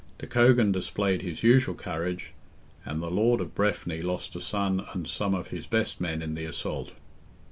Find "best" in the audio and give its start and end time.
5.67-6.01